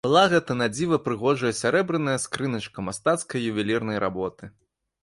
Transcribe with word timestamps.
Была 0.05 0.21
гэта 0.31 0.55
надзіва 0.61 0.97
прыгожая 1.07 1.51
сярэбраная 1.61 2.17
скрыначка 2.25 2.87
мастацкай 2.89 3.49
ювелірнай 3.53 4.07
работы. 4.09 4.53